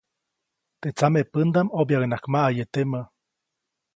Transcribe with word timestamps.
Teʼ 0.79 0.93
tsamepändaʼm 0.97 1.67
ʼobyaʼuŋnaʼak 1.77 2.25
maʼaye 2.33 2.63
temä. 2.73 3.01